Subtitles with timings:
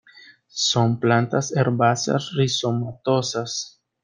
[0.69, 3.79] Son plantas herbáceas rizomatosas.